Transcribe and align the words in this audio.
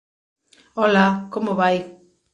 Ola, 0.83 1.05
como 1.33 1.53
vai? 1.61 1.77